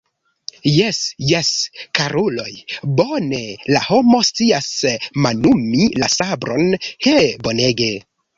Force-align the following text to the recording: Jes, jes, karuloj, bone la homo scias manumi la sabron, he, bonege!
Jes, 0.67 1.01
jes, 1.31 1.49
karuloj, 1.99 2.47
bone 3.01 3.41
la 3.75 3.83
homo 3.89 4.23
scias 4.31 4.71
manumi 5.27 5.87
la 6.01 6.11
sabron, 6.17 6.67
he, 7.09 7.17
bonege! 7.47 7.93